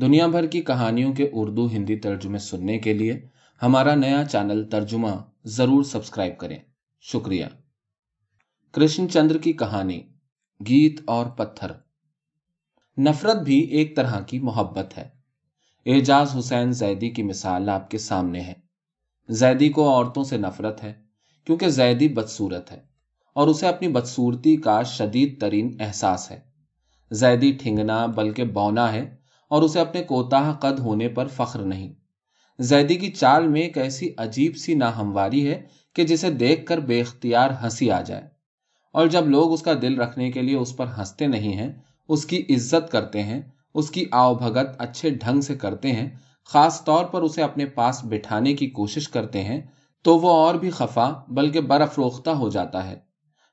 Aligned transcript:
دنیا 0.00 0.26
بھر 0.26 0.46
کی 0.46 0.62
کہانیوں 0.62 1.12
کے 1.12 1.28
اردو 1.32 1.66
ہندی 1.66 1.96
ترجمے 1.96 2.38
سننے 2.38 2.78
کے 2.78 2.94
لیے 2.94 3.26
ہمارا 3.62 3.94
نیا 3.94 4.24
چینل 4.24 4.70
ترجمہ 4.70 5.08
ضرور 5.44 5.82
سبسکرائب 5.82 6.38
کریں۔ 6.38 6.58
شکریہ۔ 7.00 7.44
کرشن 8.72 9.08
چندر 9.08 9.38
کی 9.38 9.52
کہانی، 9.52 10.00
گیت 10.68 11.00
اور 11.06 11.26
پتھر۔ 11.26 11.72
نفرت 13.00 13.36
بھی 13.36 13.60
ایک 13.60 13.96
طرح 13.96 14.20
کی 14.20 14.38
محبت 14.38 14.98
ہے۔ 14.98 15.08
اعجاز 15.86 16.36
حسین 16.38 16.72
زیدی 16.72 17.10
کی 17.10 17.22
مثال 17.22 17.68
آپ 17.68 17.90
کے 17.90 17.98
سامنے 17.98 18.40
ہے۔ 18.40 18.54
زیدی 19.28 19.68
کو 19.68 19.90
عورتوں 19.90 20.24
سے 20.24 20.36
نفرت 20.36 20.84
ہے، 20.84 20.92
کیونکہ 21.44 21.68
زیدی 21.68 22.08
بدصورت 22.08 22.72
ہے 22.72 22.80
اور 23.32 23.48
اسے 23.48 23.66
اپنی 23.68 23.88
بدصورتی 23.88 24.56
کا 24.56 24.82
شدید 24.82 25.40
ترین 25.40 25.76
احساس 25.80 26.30
ہے۔ 26.30 26.40
زیدی 27.10 27.52
ٹھنگنا 27.52 28.06
بلکہ 28.06 28.44
بونا 28.44 28.92
ہے 28.92 29.25
اور 29.48 29.62
اسے 29.62 29.80
اپنے 29.80 30.02
کوتاہ 30.02 30.52
قد 30.52 30.78
ہونے 30.78 31.08
پر 31.08 31.26
فخر 31.26 31.60
نہیں۔ 31.60 31.92
زیدی 32.58 32.94
کی 32.94 33.10
چال 33.10 33.48
میں 33.48 33.60
ایک 33.60 33.78
ایسی 33.78 34.14
عجیب 34.18 34.56
سی 34.56 34.74
ناہمواری 34.74 35.50
ہے 35.50 35.62
کہ 35.94 36.04
جسے 36.04 36.30
دیکھ 36.30 36.66
کر 36.66 36.78
بے 36.78 37.00
اختیار 37.00 37.50
ہنسی 37.62 37.90
آ 37.90 38.00
جائے۔ 38.00 38.22
اور 38.92 39.06
جب 39.06 39.26
لوگ 39.26 39.52
اس 39.52 39.62
کا 39.62 39.72
دل 39.82 40.00
رکھنے 40.00 40.30
کے 40.30 40.42
لیے 40.42 40.56
اس 40.56 40.76
پر 40.76 40.86
ہنستے 40.98 41.26
نہیں 41.26 41.52
ہیں، 41.52 41.72
اس 42.08 42.26
کی 42.26 42.44
عزت 42.50 42.92
کرتے 42.92 43.22
ہیں، 43.22 43.40
اس 43.74 43.90
کی 43.90 44.04
آؤ 44.12 44.34
بھگت 44.34 44.76
اچھے 44.78 45.10
ڈھنگ 45.10 45.40
سے 45.40 45.54
کرتے 45.54 45.92
ہیں، 45.92 46.08
خاص 46.44 46.84
طور 46.84 47.04
پر 47.04 47.22
اسے 47.22 47.42
اپنے 47.42 47.66
پاس 47.66 48.04
بٹھانے 48.04 48.54
کی 48.54 48.66
کوشش 48.66 49.08
کرتے 49.08 49.44
ہیں، 49.44 49.60
تو 50.02 50.18
وہ 50.18 50.30
اور 50.30 50.54
بھی 50.54 50.70
خفا 50.70 51.12
بلکہ 51.28 51.60
برف 51.60 51.98
روختہ 51.98 52.30
ہو 52.30 52.48
جاتا 52.48 52.90
ہے۔ 52.90 52.96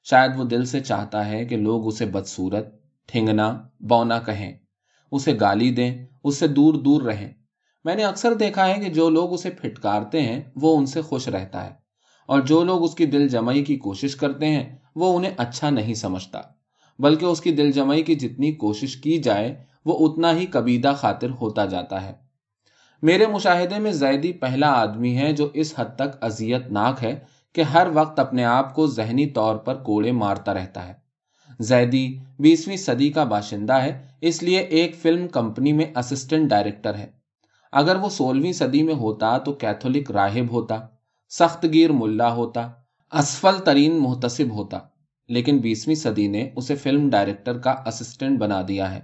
شاید 0.04 0.32
وہ 0.38 0.44
دل 0.44 0.66
سے 0.66 0.80
چاہتا 0.80 1.28
ہے 1.28 1.46
کہ 1.46 1.58
لوگ 1.58 1.88
اسے 1.88 2.06
بدصورت، 2.06 2.68
ٹھنگنا، 3.08 3.68
بونا 3.80 4.20
کہیں۔ 4.20 4.58
اسے 5.14 5.40
گالی 5.40 5.72
دیں، 5.72 6.06
اس 6.24 6.38
سے 6.38 6.48
دور 6.48 6.74
دور 6.74 7.02
رہیں۔ 7.02 7.34
میں 7.84 7.96
نے 7.96 8.04
اکثر 8.04 8.34
دیکھا 8.34 8.68
ہے 8.68 8.74
کہ 8.74 8.90
جو 8.90 9.10
لوگ 9.10 9.34
اسے 9.34 9.50
پھٹکارتے 9.50 10.22
ہیں، 10.22 10.42
وہ 10.56 10.78
ان 10.78 10.86
سے 10.86 11.02
خوش 11.02 11.28
رہتا 11.28 11.66
ہے۔ 11.66 11.72
اور 12.28 12.40
جو 12.40 12.64
لوگ 12.64 12.84
اس 12.84 12.96
کی 12.96 13.06
دل 13.06 13.28
جمعی 13.28 13.64
کی 13.64 13.76
کوشش 13.76 14.16
کرتے 14.16 14.48
ہیں، 14.48 14.76
وہ 14.96 15.18
انہیں 15.18 15.32
اچھا 15.38 15.70
نہیں 15.70 15.94
سمجھتا۔ 15.94 16.42
بلکہ 17.00 17.26
اس 17.26 17.42
کی 17.42 17.52
دل 17.52 17.72
جمعی 17.72 18.02
کی 18.02 18.16
جتنی 18.16 18.52
کوشش 18.52 18.98
کی 18.98 19.18
جائے، 19.18 19.64
وہ 19.86 20.08
اتنا 20.08 20.36
ہی 20.36 20.46
کبیدہ 20.46 20.94
خاطر 20.98 21.30
ہوتا 21.42 21.66
جاتا 21.66 22.04
ہے۔ 22.04 22.14
میرے 23.02 23.28
مشاہدے 23.28 23.80
میں 23.80 23.92
زیدی 23.92 24.34
پہلا 24.34 24.68
آدمی 24.68 25.18
ہے 25.18 25.34
جو 25.34 25.50
اس 25.54 25.74
حد 25.78 25.96
تک 25.96 26.24
اذیت 26.24 26.72
ناک 26.72 27.04
ہے 27.04 27.20
کہ 27.54 27.62
ہر 27.62 27.88
وقت 27.94 28.20
اپنے 28.20 28.46
آپ 28.46 28.76
کو 28.76 28.88
ذہنی 28.88 29.26
طور 29.26 29.56
پر 29.56 29.76
کوڑے 29.76 30.12
مارتا 30.12 30.54
رہتا 30.54 30.88
ہے۔ 30.88 31.03
زیدی 31.60 32.20
بیسویں 32.40 32.78
صدی 32.78 33.10
کا 33.10 33.24
باشندہ 33.24 33.74
ہے، 33.74 34.02
اس 34.22 34.44
لیے 34.44 34.60
ایک 34.60 34.96
فلم 34.96 35.28
کمپنی 35.28 35.74
میں 35.74 35.86
اسسٹنٹ 35.96 36.50
ڈائریکٹر 36.50 36.96
ہے۔ 36.96 37.12
اگر 37.72 37.96
وہ 37.96 38.10
سولہویں 38.10 38.54
صدی 38.54 38.84
میں 38.84 38.94
ہوتا 38.94 39.38
تو 39.38 39.54
کیتھولک 39.54 40.12
راہب 40.12 40.52
ہوتا 40.52 40.80
سخت 41.30 41.66
گیر 41.74 41.92
ملا 41.92 42.34
ہوتا، 42.34 42.70
اسفل 43.12 43.60
ترین 43.66 43.98
محتسب 43.98 44.52
ہوتا، 44.52 44.80
لیکن 45.28 45.58
بیسویں 45.58 45.96
صدی 45.96 46.28
نے 46.28 46.50
اسے 46.56 46.76
فلم 46.76 47.10
ڈائریکٹر 47.10 47.58
کا 47.58 47.72
اسسٹنٹ 47.72 48.40
بنا 48.40 48.62
دیا 48.68 48.96
ہے۔ 48.96 49.00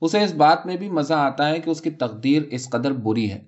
اسے 0.00 0.24
اس 0.24 0.34
بات 0.34 0.66
میں 0.66 0.76
بھی 0.76 0.88
مزہ 0.88 1.14
آتا 1.14 1.48
ہے 1.48 1.60
کہ 1.60 1.70
اس 1.70 1.80
کی 1.80 1.90
تقدیر 1.90 2.42
اس 2.50 2.70
قدر 2.70 2.92
بری 2.92 3.30
ہے۔ 3.30 3.44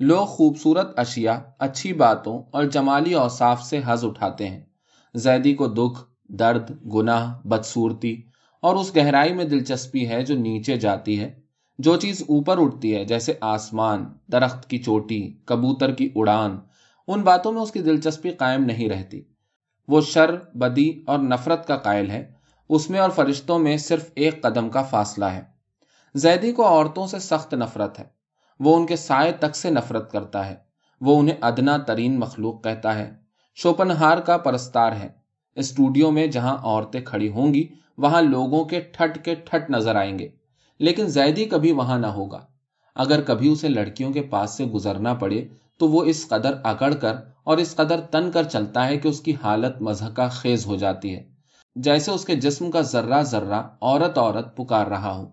لوگ 0.00 0.26
خوبصورت 0.26 0.98
اشیاء، 0.98 1.38
اچھی 1.58 1.92
باتوں 1.92 2.42
اور 2.50 2.64
جمالی 2.64 3.14
اوصاف 3.14 3.62
سے 3.62 3.80
حز 3.86 4.04
اٹھاتے 4.04 4.48
ہیں۔ 4.48 4.60
زیدی 5.14 5.54
کو 5.54 5.66
دکھ 5.66 6.07
درد، 6.28 6.94
گناہ 6.94 7.38
بدصورتی 7.44 8.22
اور 8.62 8.76
اس 8.76 8.96
گہرائی 8.96 9.34
میں 9.34 9.44
دلچسپی 9.44 10.08
ہے 10.08 10.22
جو 10.22 10.36
نیچے 10.36 10.76
جاتی 10.76 11.20
ہے، 11.20 11.40
جو 11.78 11.96
چیز 11.96 12.22
اوپر 12.28 12.62
اٹھتی 12.62 12.94
ہے، 12.94 13.04
جیسے 13.04 13.34
آسمان، 13.40 14.04
درخت 14.32 14.70
کی 14.70 14.78
چوٹی، 14.78 15.38
کبوتر 15.44 15.92
کی 15.92 16.08
اڑان، 16.14 16.58
ان 17.08 17.22
باتوں 17.22 17.52
میں 17.52 17.62
اس 17.62 17.72
کی 17.72 17.80
دلچسپی 17.80 18.30
قائم 18.30 18.64
نہیں 18.64 18.88
رہتی۔ 18.88 19.22
وہ 19.88 20.00
شر، 20.00 20.34
بدی 20.54 21.02
اور 21.06 21.18
نفرت 21.18 21.66
کا 21.66 21.76
قائل 21.76 22.10
ہے۔ 22.10 22.32
اس 22.68 22.90
میں 22.90 23.00
اور 23.00 23.10
فرشتوں 23.10 23.58
میں 23.58 23.76
صرف 23.76 24.10
ایک 24.14 24.42
قدم 24.42 24.70
کا 24.70 24.82
فاصلہ 24.82 25.24
ہے۔ 25.24 25.42
زیدی 26.14 26.52
کو 26.52 26.66
عورتوں 26.66 27.06
سے 27.06 27.18
سخت 27.18 27.54
نفرت 27.54 27.98
ہے۔ 27.98 28.04
وہ 28.60 28.76
ان 28.76 28.86
کے 28.86 28.96
سائے 28.96 29.32
تک 29.32 29.56
سے 29.56 29.70
نفرت 29.70 30.12
کرتا 30.12 30.50
ہے۔ 30.50 30.54
وہ 31.00 31.20
انہیں 31.20 31.36
ادنا 31.40 31.76
ترین 31.76 32.18
مخلوق 32.18 32.64
کہتا 32.64 32.98
ہے۔ 32.98 33.14
شوپنہار 33.54 34.18
کا 34.18 34.36
پرستار 34.36 34.92
ہے۔ 34.92 35.17
اسٹوڈیو 35.58 36.10
میں 36.10 36.26
جہاں 36.26 36.56
عورتیں 36.62 37.00
کھڑی 37.00 37.28
ہوں 37.28 37.54
گی، 37.54 37.68
وہاں 37.98 38.22
لوگوں 38.22 38.64
کے 38.64 38.80
ٹھٹ 38.80 39.24
کے 39.24 39.34
ٹھٹ 39.34 39.70
نظر 39.70 39.96
آئیں 39.96 40.18
گے۔ 40.18 40.28
لیکن 40.78 41.06
زیدی 41.06 41.44
کبھی 41.44 41.72
وہاں 41.72 41.98
نہ 41.98 42.06
ہوگا۔ 42.06 42.46
اگر 42.94 43.20
کبھی 43.20 43.48
اسے 43.48 43.68
لڑکیوں 43.68 44.12
کے 44.12 44.22
پاس 44.22 44.56
سے 44.56 44.64
گزرنا 44.64 45.14
پڑے، 45.14 45.48
تو 45.78 45.88
وہ 45.88 46.04
اس 46.04 46.28
قدر 46.28 46.54
اکڑ 46.64 46.94
کر 46.94 47.14
اور 47.44 47.58
اس 47.58 47.76
قدر 47.76 48.00
تن 48.00 48.30
کر 48.30 48.42
چلتا 48.42 48.86
ہے 48.86 48.96
کہ 48.96 49.08
اس 49.08 49.20
کی 49.20 49.32
حالت 49.44 49.82
مذہقہ 49.82 50.28
خیز 50.30 50.66
ہو 50.66 50.76
جاتی 50.76 51.14
ہے۔ 51.14 51.28
جیسے 51.76 52.10
اس 52.10 52.24
کے 52.24 52.36
جسم 52.36 52.70
کا 52.70 52.80
ذرہ 52.80 53.22
ذرہ 53.22 53.62
عورت 53.80 54.18
عورت 54.18 54.56
پکار 54.56 54.86
رہا 54.86 55.16
ہو۔ 55.16 55.26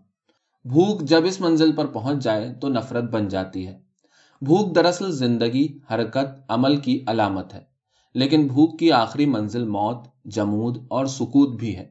بھوک 0.65 1.01
جب 1.01 1.25
اس 1.25 1.41
منزل 1.41 1.71
پر 1.71 1.85
پہنچ 1.85 2.23
جائے، 2.23 2.53
تو 2.61 2.69
نفرت 2.69 3.03
بن 3.03 3.27
جاتی 3.27 3.67
ہے۔ 3.67 3.79
بھوک 4.41 4.75
دراصل 4.75 5.11
زندگی، 5.11 5.77
حرکت، 5.91 6.41
عمل 6.47 6.75
کی 6.75 7.03
علامت 7.07 7.53
ہے۔ 7.53 7.74
لیکن 8.15 8.47
بھوک 8.47 8.79
کی 8.79 8.91
آخری 8.91 9.25
منزل 9.25 9.67
موت، 9.67 9.97
جمود 10.25 10.77
اور 10.87 11.05
سکوت 11.05 11.59
بھی 11.59 11.75
ہے۔ 11.75 11.89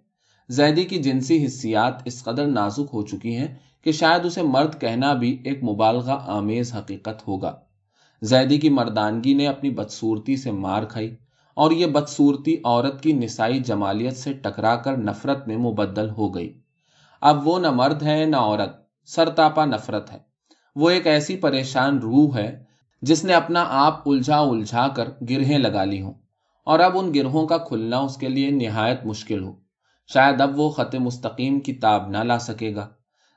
زیدی 0.48 0.84
کی 0.84 0.96
جنسی 0.96 1.46
حصیات 1.46 1.94
اس 2.04 2.24
قدر 2.24 2.46
نازک 2.46 2.90
ہو 2.92 3.02
چکی 3.02 3.36
ہیں 3.36 3.48
کہ 3.84 3.92
شاید 3.92 4.24
اسے 4.24 4.42
مرد 4.42 4.80
کہنا 4.80 5.12
بھی 5.12 5.42
ایک 5.44 5.64
مبالغہ 5.64 6.18
آمیز 6.26 6.74
حقیقت 6.74 7.28
ہوگا۔ 7.28 7.56
زیدی 8.22 8.58
کی 8.58 8.68
مردانگی 8.68 9.34
نے 9.34 9.46
اپنی 9.46 9.70
بدصورتی 9.70 10.36
سے 10.36 10.50
مار 10.50 10.82
کھائی 10.82 11.16
اور 11.54 11.70
یہ 11.70 11.86
بدصورتی 11.86 12.56
عورت 12.64 13.02
کی 13.02 13.12
نسائی 13.12 13.58
جمالیت 13.58 14.16
سے 14.16 14.32
ٹکرا 14.32 14.76
کر 14.76 14.96
نفرت 14.96 15.48
میں 15.48 15.56
مبدل 15.56 16.10
ہو 16.10 16.34
گئی۔ 16.34 16.60
اب 17.20 17.48
وہ 17.48 17.58
نہ 17.58 17.70
مرد 17.70 18.02
ہے، 18.02 18.24
نہ 18.24 18.36
عورت، 18.36 18.70
سرتاپا 19.04 19.64
نفرت 19.64 20.12
ہے۔ 20.12 20.18
وہ 20.76 20.90
ایک 20.90 21.06
ایسی 21.06 21.36
پریشان 21.36 21.98
روح 21.98 22.36
ہے 22.36 22.64
جس 23.04 23.24
نے 23.24 23.32
اپنا 23.32 23.64
آپ 23.68 24.08
الجھا 24.08 24.38
الجھا 24.38 24.88
کر 24.88 25.08
گرہیں 25.30 25.58
لگا 25.58 25.84
لی 25.84 26.02
ہوں۔ 26.02 26.12
اور 26.64 26.80
اب 26.80 26.98
ان 26.98 27.14
گرہوں 27.14 27.46
کا 27.46 27.58
کھلنا 27.58 27.98
اس 27.98 28.16
کے 28.16 28.28
لیے 28.28 28.50
نہایت 28.50 29.06
مشکل 29.06 29.44
ہو۔ 29.44 29.52
شاید 30.06 30.40
اب 30.40 30.60
وہ 30.60 30.70
خط 30.70 30.94
مستقیم 30.94 31.60
کی 31.60 31.72
تاب 31.72 32.08
نہ 32.08 32.18
لا 32.18 32.38
سکے 32.38 32.74
گا۔ 32.74 32.88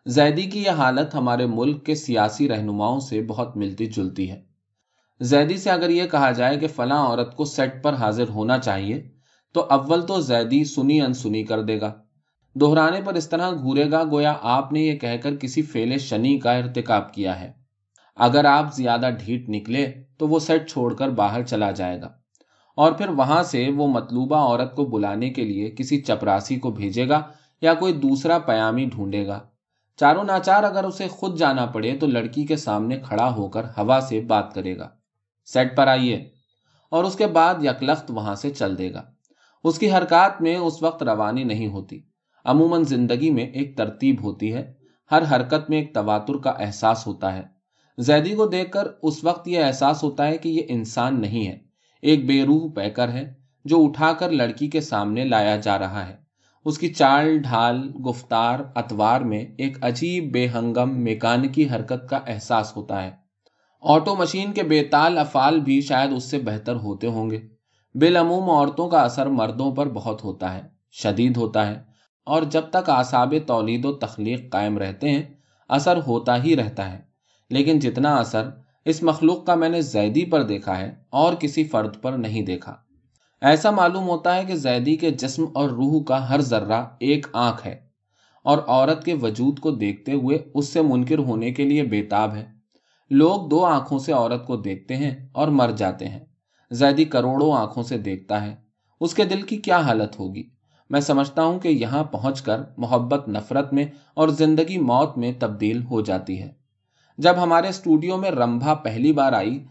زیدی 0.06 0.42
کی 0.42 0.64
یہ 0.64 0.70
حالت 0.70 1.16
ہمارے 1.16 1.46
ملک 1.46 1.86
کے 1.86 1.96
سیاسی 1.96 2.50
رہنماؤں 2.50 3.00
سے 3.00 3.22
بہت 3.22 3.58
ملتی 3.58 3.86
جلتی 3.86 4.32
ہے۔ 4.32 4.42
زیدی 5.20 5.58
سے 5.58 5.72
اگر 5.72 5.90
یہ 5.90 6.04
کہا 6.12 6.32
جائے 6.32 6.58
کہ 6.58 6.68
فلاں 6.68 7.06
عورت 7.08 7.36
کو 7.36 7.46
سیٹ 7.46 7.84
پر 7.84 7.94
حاضر 7.94 8.30
ہونا 8.30 8.58
چاہیے، 8.58 9.10
تو 9.54 9.66
اول 9.70 10.06
تو 10.06 10.22
زیدی 10.22 10.64
سنی 10.64 11.02
انسنی 11.02 11.44
کر 11.44 11.62
دے 11.62 11.82
گا۔ 11.82 11.94
دہرانے 12.56 13.02
پر 13.02 13.14
اس 13.14 13.30
طرح 13.30 13.52
گھورے 13.52 13.92
گا 13.92 14.04
گویا 14.12 14.34
آپ 14.42 14.74
نے 14.74 14.80
یہ 14.80 14.96
کہہ 14.96 15.18
کر 15.24 15.36
کسی 15.36 15.62
فیل 15.62 15.98
شنی 15.98 16.40
کا 16.40 16.52
ارتکاب 16.52 17.14
کیا 17.14 17.40
ہے۔ 17.40 17.67
اگر 18.20 18.46
آپ 18.46 18.74
زیادہ 18.74 19.10
ڈھیٹ 19.20 19.50
نکلے 19.50 19.94
تو 20.18 20.28
وہ 20.28 20.40
سیٹ 20.40 20.70
چھوڑ 20.70 20.94
کر 20.94 21.10
باہر 21.10 21.44
چلا 21.44 21.72
جائے 21.72 22.02
گا۔ 22.02 22.10
اور 22.76 22.92
پھر 22.92 23.10
وہاں 23.10 23.44
سے 23.44 23.70
وہ 23.78 23.88
مطلوبہ 23.88 24.36
عورت 24.36 24.76
کو 24.76 24.86
بلانے 24.86 25.30
کے 25.30 25.44
لیے 25.44 25.72
کسی 25.72 26.02
چپراسی 26.02 26.56
کو 26.56 26.72
بھیجے 26.72 27.10
گا 27.10 27.22
یا 27.62 27.74
کوئی 27.74 27.94
دوسرا 27.94 28.40
پیامی 28.40 28.86
ڈھونڈے 28.86 29.28
گا۔ 29.28 29.40
چاروں 29.98 30.24
ناچار 30.24 30.64
اگر 30.64 30.84
اسے 30.84 31.08
خود 31.08 31.38
جانا 31.38 31.66
پڑے 31.66 31.98
تو 31.98 32.08
لڑکی 32.08 32.46
کے 32.46 32.56
سامنے 32.56 32.98
کھڑا 32.98 33.36
ہو 33.36 33.50
کر 33.50 33.64
ہوا 33.64 34.00
سے 34.02 34.22
بات 34.22 34.54
کرے 34.54 34.78
گا۔ 34.78 34.90
سیٹ 35.46 35.78
پر 35.78 35.88
آئیے۔ 35.88 36.30
اور 36.92 37.04
اس 37.04 37.16
کے 37.16 37.28
بعد 37.28 37.56
یکلخت 37.64 38.12
وہاں 38.12 38.36
سے 38.36 38.50
چل 38.50 38.78
دے 38.78 38.94
گا۔ 38.94 39.04
اس 39.64 39.80
کی 39.80 39.92
حرکات 39.92 40.42
میں 40.42 40.56
اس 40.56 40.84
وقت 40.84 41.04
روانی 41.04 41.44
نہیں 41.44 41.68
ہوتی۔ 41.68 42.02
عموماً 42.46 42.84
زندگی 42.84 43.30
میں 43.30 43.44
ایک 43.44 43.78
ترتیب 43.78 44.24
ہوتی 44.24 44.54
ہے۔ 44.54 44.74
ہر 45.12 45.24
حرکت 45.32 45.70
میں 45.70 45.78
ایک 45.78 45.94
تواتر 45.94 46.38
کا 46.38 46.50
احساس 46.50 47.08
ہوتا 47.08 47.36
ہے۔ 47.36 47.57
زیدی 47.98 48.36
کو 48.36 48.46
دیکھ 48.46 48.72
کر 48.72 48.88
اس 49.04 49.24
وقت 49.24 49.48
یہ 49.48 49.64
احساس 49.64 50.04
ہوتا 50.04 50.28
ہے 50.28 50.38
کہ 50.38 50.50
یہ 50.50 50.62
انسان 50.68 51.22
نہیں 51.22 51.48
ہے۔ 51.48 51.58
ایک 52.02 52.28
بے 52.28 52.44
روح 52.44 52.72
پیکر 52.76 53.10
ہے 53.10 53.34
جو 53.66 53.86
اٹھا 53.86 54.14
کر 54.14 54.30
لڑکی 54.30 54.68
کے 54.68 54.82
سامنے 54.82 55.24
لایا 55.24 55.58
جا 55.58 55.80
رہا 55.80 56.08
ہے۔ 56.08 56.16
اس 56.66 56.78
کی 56.78 56.88
چال، 56.88 57.38
ڈھال، 57.38 57.92
گفتار، 58.10 58.60
اتوار 58.76 59.22
میں 59.22 59.46
ایک 59.58 59.78
عجیب 59.86 60.34
بے 60.34 60.48
ہنگم، 60.48 61.00
میکانکی 61.00 61.70
حرکت 61.70 62.10
کا 62.10 62.20
احساس 62.28 62.78
ہوتا 62.78 63.04
ہے۔ 63.04 63.12
آٹو 63.82 64.16
مشین 64.16 64.54
کے 64.54 64.64
بے 64.64 64.84
تال 64.84 65.18
افعال 65.18 65.60
بھی 65.60 65.82
شاید 65.82 66.14
اس 66.14 66.24
سے 66.24 66.40
بہتر 66.40 66.76
ہوتے 66.76 67.08
ہوں 67.08 67.30
گے۔ 67.30 67.40
بالعموم 67.96 68.50
عورتوں 68.50 68.90
کا 68.90 69.02
اثر 69.02 69.26
مردوں 69.26 69.72
پر 69.72 69.90
بہت 69.90 70.24
ہوتا 70.24 70.54
ہے، 70.54 70.62
شدید 70.92 71.38
ہوتا 71.38 71.68
ہے۔ 71.68 71.82
اور 72.26 72.42
جب 72.42 72.62
تک 72.72 72.90
آساب 72.90 73.34
تولید 73.48 73.86
و 73.86 73.94
تخلیق 73.94 74.52
قائم 74.52 74.78
رہتے 74.78 75.10
ہیں، 75.10 75.24
اثر 75.70 76.00
ہوتا 76.08 76.44
ہی 76.44 76.56
رہتا 76.56 76.94
ہے۔ 76.94 77.07
لیکن 77.50 77.80
جتنا 77.80 78.16
اثر 78.16 78.50
اس 78.86 79.04
مخلوق 79.04 79.46
کا 79.46 79.56
میں 79.56 79.70
نے 79.70 79.82
زیدی 79.82 80.26
پر 80.26 80.44
دیکھا 80.44 80.78
ہے 80.78 80.96
اور 81.10 81.34
کسی 81.34 81.64
فرد 81.64 82.02
پر 82.02 82.12
نہیں 82.12 82.42
دیکھا۔ 82.42 82.76
ایسا 83.42 83.72
معلوم 83.72 84.10
ہوتا 84.10 84.36
ہے 84.36 84.46
کہ 84.46 84.56
زیدی 84.56 84.96
کے 84.96 85.12
جسم 85.12 85.46
اور 85.54 85.70
روح 85.70 86.04
کا 86.04 86.30
ہر 86.30 86.42
ذرہ 86.42 86.86
ایک 87.00 87.28
آنکھ 87.34 87.68
ہے 87.68 87.80
اور 88.44 88.58
عورت 88.68 89.06
کے 89.06 89.14
وجود 89.14 89.60
کو 89.60 89.72
دیکھتے 89.72 90.12
ہوئے 90.12 90.38
اس 90.54 90.68
سے 90.68 90.82
منکر 90.82 91.18
ہونے 91.18 91.52
کے 91.52 91.64
لیے 91.64 91.84
بےتاب 91.84 92.36
ہے۔ 92.36 92.46
لوگ 93.10 93.50
دو 93.50 93.66
آنکھوں 93.66 94.00
سے 94.00 94.12
عورت 94.12 94.46
کو 94.46 94.58
دیکھتے 94.58 94.96
ہیں 94.96 95.28
اور 95.32 95.48
مر 95.48 95.72
جاتے 95.72 96.08
ہیں۔ 96.08 96.20
زیدی 96.72 97.06
کروڑوں 97.06 97.54
آنکھوں 97.54 97.84
سے 97.84 97.98
دیکھتا 97.98 98.46
ہے۔ 98.46 98.56
اس 99.00 99.14
کے 99.14 99.24
دل 99.24 99.42
کی 99.42 99.58
کیا 99.58 99.80
حالت 99.80 100.20
ہوگی؟ 100.20 100.44
میں 100.90 101.00
سمجھتا 101.00 101.44
ہوں 101.44 101.60
کہ 101.60 101.68
یہاں 101.68 102.04
پہنچ 102.04 102.42
کر 102.42 102.62
محبت، 102.78 103.30
نفرت 103.30 103.74
میں 103.74 103.86
اور 104.14 104.28
زندگی 104.28 104.78
موت 104.78 105.18
میں 105.18 105.32
تبدیل 105.40 105.84
ہو 105.84 106.02
جاتی 106.02 106.42
ہے۔ 106.42 106.67
جب 107.18 107.34
ہمارے 107.44 107.68
اسٹوڈیو 107.68 108.18
میں 108.18 108.32
رمبھا 108.32 108.74
پہلی 108.74 109.12
بار 109.12 109.34
آئی 109.34 109.66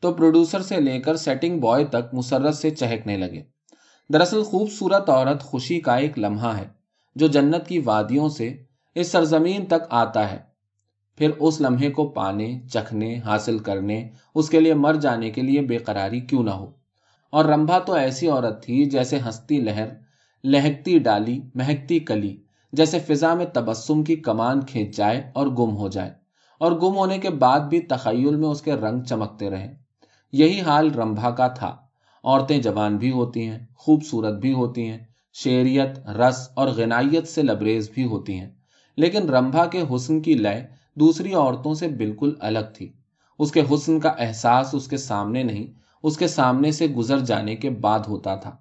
تو 0.00 0.12
پروڈیوسر 0.12 0.62
سے 0.62 0.80
لے 0.80 1.00
کر 1.00 1.16
سیٹنگ 1.16 1.60
بوائے 1.60 1.84
تک 1.84 2.14
مسرت 2.14 2.54
سے 2.54 2.70
چہکنے 2.70 3.16
لگے۔ 3.16 3.42
دراصل 4.12 4.42
خوبصورت 4.42 5.10
عورت 5.10 5.42
خوشی 5.42 5.80
کا 5.80 5.96
ایک 5.96 6.18
لمحہ 6.18 6.58
ہے 6.58 6.64
جو 7.14 7.26
جنت 7.26 7.68
کی 7.68 7.78
وادیوں 7.78 8.28
سے 8.28 8.56
اس 8.94 9.12
سرزمین 9.12 9.66
تک 9.66 9.86
آتا 9.90 10.32
ہے۔ 10.32 10.38
پھر 11.18 11.30
اس 11.38 11.60
لمحے 11.60 11.90
کو 11.90 12.08
پانے، 12.08 12.60
چکھنے، 12.72 13.18
حاصل 13.24 13.58
کرنے، 13.58 14.08
اس 14.34 14.50
کے 14.50 14.60
لیے 14.60 14.74
مر 14.74 14.94
جانے 14.94 15.30
کے 15.30 15.42
لیے 15.42 15.60
بے 15.60 15.78
قراری 15.78 16.20
کیوں 16.20 16.42
نہ 16.42 16.50
ہو۔ 16.50 16.70
اور 17.30 17.44
رمبھا 17.44 17.78
تو 17.78 17.92
ایسی 17.92 18.28
عورت 18.28 18.62
تھی 18.62 18.84
جیسے 18.84 19.18
ہنستی 19.18 19.60
لہر، 19.60 19.86
لہکتی 20.44 20.98
ڈالی، 20.98 21.40
مہکتی 21.54 21.98
کلی، 21.98 22.42
جیسے 22.72 22.98
فضا 22.98 23.34
میں 23.34 23.46
تبسم 23.52 24.02
کی 24.02 24.16
کمان 24.16 24.60
کھینچ 24.60 24.96
جائے 24.96 25.30
اور 25.34 25.46
گم 25.46 25.76
ہو 25.76 25.88
جائے۔ 25.88 26.19
اور 26.60 26.72
گم 26.72 26.96
ہونے 26.96 27.18
کے 27.18 27.30
بعد 27.30 27.60
بھی 27.60 27.80
تخیل 27.80 28.36
میں 28.36 28.48
اس 28.48 28.62
کے 28.62 28.74
رنگ 28.74 29.00
چمکتے 29.00 29.50
رہے۔ 29.50 29.74
یہی 30.32 30.60
حال 30.60 30.94
رمبھا 30.94 31.30
کا 31.30 31.48
تھا۔ 31.48 31.76
عورتیں 32.24 32.58
جوان 32.58 32.96
بھی 32.96 33.10
ہوتی 33.10 33.46
ہیں، 33.46 33.58
خوبصورت 33.74 34.34
بھی 34.34 34.52
ہوتی 34.52 34.88
ہیں 34.88 34.98
شیریت 35.32 36.08
رس 36.08 36.48
اور 36.54 36.68
غنائیت 36.68 37.28
سے 37.28 37.42
لبریز 37.42 37.90
بھی 37.94 38.04
ہوتی 38.04 38.38
ہیں۔ 38.38 38.50
لیکن 38.96 39.28
رمبھا 39.28 39.66
کے 39.66 39.82
حسن 39.94 40.20
کی 40.20 40.34
لیے 40.34 40.66
دوسری 40.94 41.34
عورتوں 41.34 41.74
سے 41.74 41.88
بالکل 41.88 42.34
الگ 42.40 42.58
تھی۔ 42.74 42.92
اس 43.38 43.52
کے 43.52 43.62
حسن 43.74 44.00
کا 44.00 44.08
احساس 44.08 44.68
اس 44.72 44.88
کے 44.88 44.96
سامنے 44.96 45.42
نہیں، 45.42 45.66
اس 46.02 46.16
کے 46.16 46.28
سامنے 46.28 46.72
سے 46.72 46.86
گزر 46.86 47.18
جانے 47.18 47.56
کے 47.56 47.70
بعد 47.70 48.00
ہوتا 48.08 48.34
تھا۔ 48.34 48.56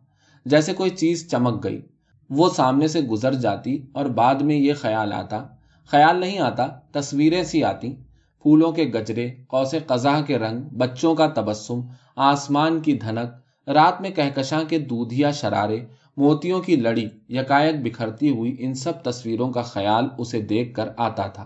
جیسے 0.46 0.74
کوئی 0.74 0.90
چیز 0.90 1.32
چمک 1.32 1.64
گئی، 1.64 1.82
وہ 2.30 2.50
سامنے 2.50 2.88
سے 2.88 3.02
گزر 3.02 3.34
جاتی 3.34 3.86
اور 3.94 4.06
بعد 4.06 4.36
میں 4.36 4.56
یہ 4.56 4.74
خیال 4.74 5.14
آتا 5.14 5.46
خیال 5.92 6.20
نہیں 6.20 6.40
آتا، 6.40 6.68
تصویریں 6.92 7.44
سی 7.44 7.64
آتی۔ 7.64 7.96
پھولوں 8.44 8.72
کے 8.72 8.84
گجرے، 8.84 9.30
قوس 9.48 9.76
قزا 9.88 10.22
کے 10.22 10.38
رنگ، 10.38 10.62
بچوں 10.62 11.16
کا 11.16 11.28
تبسم، 11.28 11.82
آسمان 12.16 12.80
کی 12.80 12.94
دھنک، 12.94 13.70
رات 13.70 14.02
میں 14.02 14.10
کہکشاں 14.10 14.64
کے 14.64 14.80
دودھیا 14.80 15.32
شرارے، 15.32 15.80
موتیوں 16.18 16.62
کی 16.62 16.76
لڑی، 16.76 17.06
یکایک 17.30 17.76
بکھرتی 17.84 18.30
ہوئی 18.30 18.56
ان 18.60 18.74
سب 18.74 19.04
تصویروں 19.04 19.52
کا 19.52 19.62
خیال 19.62 20.08
اسے 20.18 20.42
دیکھ 20.42 20.74
کر 20.74 20.90
آتا 20.98 21.28
تھا۔ 21.28 21.46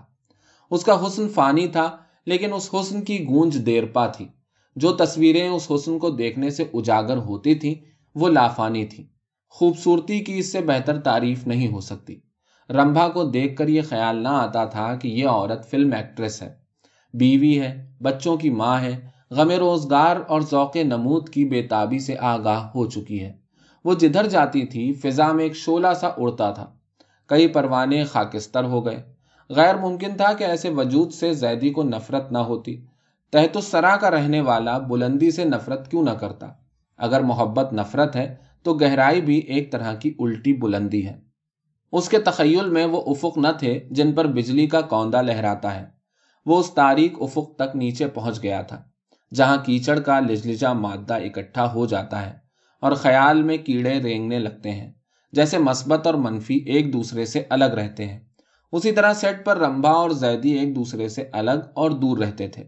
اس 0.70 0.84
کا 0.84 1.06
حسن 1.06 1.28
فانی 1.28 1.68
تھا، 1.68 1.96
لیکن 2.26 2.52
اس 2.52 2.74
حسن 2.74 3.02
کی 3.02 3.26
گونج 3.28 3.66
دیر 3.66 3.84
پا 3.86 4.06
تھی۔ 4.06 4.28
جو 4.76 4.92
تصویریں 4.92 5.48
اس 5.48 5.70
حسن 5.74 5.98
کو 5.98 6.10
دیکھنے 6.10 6.50
سے 6.50 6.64
اجاگر 6.74 7.16
ہوتی 7.16 7.54
تھیں، 7.54 7.74
وہ 8.14 8.28
لافانی 8.28 8.86
تھی 8.86 9.06
خوبصورتی 9.48 10.20
کی 10.20 10.38
اس 10.38 10.52
سے 10.52 10.60
بہتر 10.60 11.00
تعریف 11.00 11.46
نہیں 11.46 11.72
ہو 11.72 11.80
سکتی۔ 11.80 12.20
رمبھا 12.70 13.08
کو 13.08 13.24
دیکھ 13.24 13.56
کر 13.56 13.68
یہ 13.68 13.82
خیال 13.82 14.16
نہ 14.16 14.28
آتا 14.28 14.64
تھا 14.64 14.94
کہ 14.94 15.08
یہ 15.08 15.28
عورت 15.28 15.70
فلم 15.70 15.92
ایکٹریس 15.92 16.42
ہے۔ 16.42 16.54
بیوی 17.14 17.60
ہے، 17.60 17.90
بچوں 18.02 18.36
کی 18.36 18.50
ماں 18.50 18.80
ہے، 18.80 19.08
غم 19.30 19.50
روزگار 19.50 20.16
اور 20.28 20.40
ذوق 20.40 20.76
نمود 20.76 21.28
کی 21.28 21.44
بےتابی 21.44 21.98
سے 21.98 22.14
آگاہ 22.20 22.68
ہو 22.74 22.86
چکی 22.86 23.22
ہے۔ 23.22 23.32
وہ 23.84 23.94
جدھر 23.94 24.26
جاتی 24.26 24.66
تھی، 24.66 24.92
فضا 24.92 25.32
میں 25.32 25.44
ایک 25.44 25.56
شولہ 25.56 25.86
سا 26.00 26.06
اڑتا 26.06 26.50
تھا۔ 26.50 26.66
کئی 27.26 27.48
پروانے 27.48 28.04
خاکستر 28.04 28.64
ہو 28.64 28.86
گئے۔ 28.86 29.02
غیر 29.50 29.76
ممکن 29.76 30.16
تھا 30.16 30.32
کہ 30.32 30.44
ایسے 30.44 30.68
وجود 30.70 31.12
سے 31.12 31.34
زیدی 31.34 31.70
کو 31.70 31.82
نفرت 31.82 32.32
نہ 32.32 32.38
ہوتی۔ 32.38 32.84
تحت 33.32 33.56
السرا 33.56 33.96
کا 33.96 34.10
رہنے 34.10 34.40
والا 34.40 34.78
بلندی 34.78 35.30
سے 35.30 35.44
نفرت 35.44 35.90
کیوں 35.90 36.02
نہ 36.02 36.10
کرتا؟ 36.10 36.46
اگر 36.98 37.20
محبت 37.20 37.72
نفرت 37.72 38.16
ہے، 38.16 38.34
تو 38.62 38.74
گہرائی 38.74 39.20
بھی 39.20 39.38
ایک 39.38 39.72
طرح 39.72 39.94
کی 39.94 40.14
الٹی 40.18 40.52
بلندی 40.52 41.06
ہے۔ 41.06 41.33
اس 41.94 42.08
کے 42.08 42.18
تخیل 42.18 42.68
میں 42.70 42.84
وہ 42.84 43.00
افق 43.06 43.38
نہ 43.38 43.48
تھے 43.58 43.88
جن 43.90 44.12
پر 44.12 44.26
بجلی 44.26 44.66
کا 44.66 44.80
کوندا 44.80 45.20
لہراتا 45.20 45.74
ہے۔ 45.74 45.84
وہ 46.46 46.58
اس 46.58 46.70
تاریخ 46.74 47.12
افق 47.20 47.56
تک 47.56 47.76
نیچے 47.76 48.06
پہنچ 48.06 48.42
گیا 48.42 48.62
تھا، 48.62 48.82
جہاں 49.34 49.56
کیچڑ 49.66 50.00
کا 50.00 50.20
لجلجا 50.20 50.72
مادہ 50.72 51.14
اکٹھا 51.14 51.72
ہو 51.72 51.86
جاتا 51.86 52.26
ہے 52.26 52.32
اور 52.80 52.92
خیال 52.92 53.42
میں 53.42 53.56
کیڑے 53.56 54.02
رینگنے 54.02 54.38
لگتے 54.38 54.72
ہیں، 54.72 54.92
جیسے 55.32 55.58
مثبت 55.58 56.06
اور 56.06 56.14
منفی 56.14 56.54
ایک 56.54 56.92
دوسرے 56.92 57.24
سے 57.24 57.42
الگ 57.50 57.64
رہتے 57.64 58.06
ہیں۔ 58.06 58.20
اسی 58.72 58.92
طرح 58.92 59.12
سیٹ 59.12 59.44
پر 59.44 59.58
رمبا 59.58 59.90
اور 59.90 60.10
زیدی 60.10 60.50
ایک 60.50 60.76
دوسرے 60.76 61.08
سے 61.08 61.24
الگ 61.32 61.66
اور 61.74 61.90
دور 61.90 62.18
رہتے 62.18 62.48
تھے۔ 62.48 62.64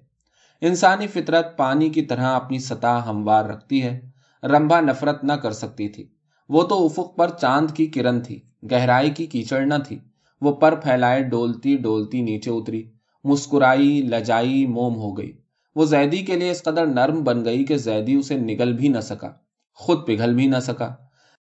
انسانی 0.61 1.07
فطرت 1.07 1.57
پانی 1.57 1.89
کی 1.89 2.03
طرح 2.03 2.35
اپنی 2.35 2.59
سطح 2.59 2.87
ہموار 2.87 3.45
رکھتی 3.45 3.83
ہے، 3.83 4.01
رمبا 4.43 4.81
نفرت 4.81 5.25
نہ 5.25 5.33
کر 5.33 5.51
سکتی 5.51 5.89
تھی۔ 5.89 6.09
وہ 6.49 6.63
تو 6.63 6.87
افق 6.87 7.17
پر 7.17 7.29
چاند 7.29 7.71
کی 7.71 7.87
کرن 7.87 8.21
تھی۔ 8.21 8.41
گہرائی 8.71 9.11
کی 9.11 9.27
کیچڑ 9.27 9.67
نہ 9.67 9.75
تھی۔ 9.89 9.99
وہ 10.41 10.53
پر 10.53 10.75
پھیلائے 10.75 11.23
ڈولتی 11.23 11.77
ڈولتی 11.77 12.21
نیچے 12.21 12.51
اتری۔ 12.51 12.91
مسکرائی، 13.25 14.03
لجائی، 14.03 14.67
موم 14.67 14.97
ہو 14.97 15.19
گئی۔ 15.19 15.33
وہ 15.75 15.85
زیدی 15.85 16.19
کے 16.19 16.37
لیے 16.37 16.51
اس 16.51 16.63
قدر 16.63 16.87
نرم 16.87 17.25
بن 17.25 17.45
گئی 17.45 17.65
کہ 17.65 17.77
زیدی 17.77 18.15
اسے 18.15 18.37
نگل 18.37 18.73
بھی 18.73 18.89
نہ 18.89 19.01
سکا، 19.01 19.29
خود 19.75 20.07
پگھل 20.07 20.35
بھی 20.35 20.47
نہ 20.47 20.57
سکا۔ 20.63 20.95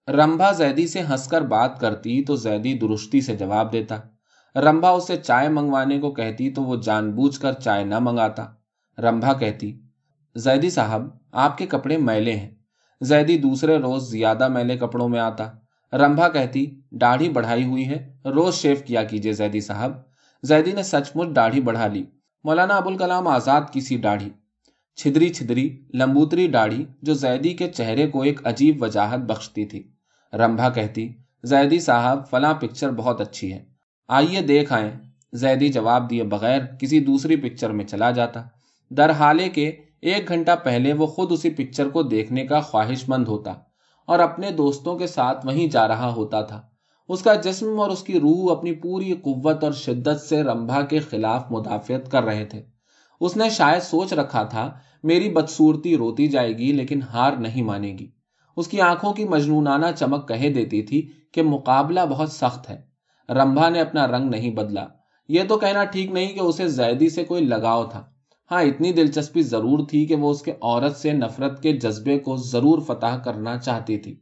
رمبا 0.08 0.52
زیدی 0.52 0.86
سے 0.86 1.00
ہنس 1.00 1.28
کر 1.28 1.42
بات 1.42 1.80
کرتی 1.80 2.24
تو 2.24 2.36
زیدی 2.36 2.74
درستی 2.74 3.20
سے 3.20 3.36
جواب 3.36 3.72
دیتا۔ 3.72 3.96
رمبا 4.56 4.90
اسے 4.90 5.16
چائے 5.16 5.48
منگوانے 5.48 5.98
کو 5.98 6.10
کہتی 6.10 6.50
تو 6.50 6.62
وہ 6.62 6.76
جان 6.76 7.12
بوجھ 7.12 7.40
کر 7.40 7.52
چائے 7.52 7.84
نہ 7.84 7.98
منگاتا۔ 7.98 8.46
رمبا 8.98 9.32
کہتی، 9.32 9.80
زیدی 10.34 10.70
صاحب، 10.70 11.08
آپ 11.32 11.58
کے 11.58 11.66
کپڑے 11.66 11.96
میلے 11.96 12.32
ہیں۔ 12.32 12.50
زیدی 13.00 13.38
دوسرے 13.38 13.78
روز 13.78 14.10
زیادہ 14.10 14.48
میلے 14.48 14.76
کپڑوں 14.76 15.08
میں 15.08 15.20
آتا۔ 15.20 15.50
رمبا 15.92 16.28
کہتی، 16.28 16.80
داڑھی 16.90 17.28
بڑھائی 17.28 17.64
ہوئی 17.64 17.88
ہے، 17.88 18.14
روز 18.24 18.54
شیو 18.54 18.76
کیا 18.86 19.02
کیجیے 19.02 19.32
زیدی 19.32 19.60
صاحب۔ 19.60 19.92
زیدی 20.42 20.72
نے 20.72 20.82
سچ 20.82 21.10
مچ 21.14 21.36
داڑھی 21.36 21.60
بڑھا 21.60 21.86
لی۔ 21.86 22.04
مولانا 22.44 22.76
ابوالکلام 22.76 23.28
آزاد 23.28 23.60
کی 23.72 23.80
سی 23.80 23.96
داڑھی۔ 23.96 24.30
چھدری 24.96 25.28
چھدری، 25.28 25.82
لمبوتری 25.94 26.48
داڑھی 26.48 26.84
جو 27.02 27.14
زیدی 27.14 27.54
کے 27.54 27.68
چہرے 27.68 28.06
کو 28.06 28.22
ایک 28.22 28.46
عجیب 28.46 28.82
وجاہت 28.82 29.20
بخشتی 29.20 29.64
تھی۔ 29.64 29.82
رمبا 30.32 30.68
کہتی، 30.68 31.12
زیدی 31.42 31.78
صاحب، 31.78 32.28
فلاں 32.30 32.54
پکچر 32.54 32.90
بہت 32.90 33.20
اچھی 33.20 33.52
ہے۔ 33.52 33.64
آئیے 34.08 34.40
دیکھ 34.40 34.72
آئیں۔ 34.72 34.90
زیدی 35.32 35.68
جواب 35.68 36.10
دیے 36.10 36.22
بغیر 36.22 36.60
کسی 36.80 37.00
دوسری 37.00 37.36
پکچر 37.36 37.70
میں 37.70 37.84
چلا 37.84 38.10
جاتا۔ 38.10 38.42
در 38.90 39.10
حالے 39.10 39.48
کے 39.48 39.68
ایک 40.00 40.28
گھنٹہ 40.28 40.50
پہلے 40.64 40.92
وہ 40.92 41.06
خود 41.06 41.32
اسی 41.32 41.50
پکچر 41.50 41.88
کو 41.88 42.02
دیکھنے 42.02 42.46
کا 42.46 42.60
خواہش 42.60 43.08
مند 43.08 43.28
ہوتا۔ 43.28 43.54
اور 44.08 44.18
اپنے 44.18 44.50
دوستوں 44.50 44.98
کے 44.98 45.06
ساتھ 45.06 45.46
وہیں 45.46 45.66
جا 45.66 45.88
رہا 45.88 46.12
ہوتا 46.12 46.42
تھا۔ 46.42 46.62
اس 47.08 47.22
کا 47.22 47.34
جسم 47.34 47.80
اور 47.80 47.90
اس 47.90 48.02
کی 48.02 48.20
روح 48.20 48.52
اپنی 48.52 48.72
پوری 48.72 49.12
قوت 49.12 49.64
اور 49.64 49.72
شدت 49.72 50.20
سے 50.20 50.42
رمبا 50.42 50.80
کے 50.80 50.98
خلاف 50.98 51.44
مدافعت 51.50 52.10
کر 52.10 52.24
رہے 52.24 52.44
تھے۔ 52.44 52.62
اس 53.20 53.36
نے 53.36 53.50
شاید 53.50 53.82
سوچ 53.82 54.12
رکھا 54.12 54.42
تھا، 54.42 54.72
میری 55.02 55.28
بدسورتی 55.28 55.96
روتی 55.96 56.28
جائے 56.28 56.58
گی 56.58 56.72
لیکن 56.72 57.00
ہار 57.02 57.32
نہیں 57.32 57.62
مانے 57.62 57.96
گی۔ 57.98 58.10
اس 58.56 58.68
کی 58.68 58.80
آنکھوں 58.80 59.12
کی 59.12 59.24
مجنونانہ 59.24 59.86
چمک 59.98 60.28
کہہ 60.28 60.52
دیتی 60.52 60.82
تھی 60.82 61.08
کہ 61.32 61.42
مقابلہ 61.42 62.00
بہت 62.10 62.32
سخت 62.32 62.70
ہے۔ 62.70 62.82
رمبا 63.28 63.68
نے 63.68 63.80
اپنا 63.80 64.06
رنگ 64.06 64.30
نہیں 64.30 64.50
بدلا۔ 64.50 64.86
یہ 65.28 65.42
تو 65.48 65.58
کہنا 65.58 65.84
ٹھیک 65.84 66.10
نہیں 66.10 66.28
کہ 66.28 66.40
اسے 66.40 66.68
زیدی 66.68 67.08
سے 67.08 67.24
کوئی 67.24 67.44
لگاؤ 67.44 67.84
تھا۔ 67.84 68.04
ہاں 68.50 68.62
اتنی 68.62 68.92
دلچسپی 68.92 69.42
ضرور 69.42 69.78
تھی 69.88 70.06
کہ 70.06 70.14
وہ 70.14 70.30
اس 70.30 70.42
کے 70.42 70.52
عورت 70.62 70.96
سے 70.96 71.12
نفرت 71.12 71.62
کے 71.62 71.72
جذبے 71.72 72.18
کو 72.18 72.36
ضرور 72.36 72.78
فتح 72.78 73.16
کرنا 73.24 73.58
چاہتی 73.58 73.98
تھی 73.98 74.16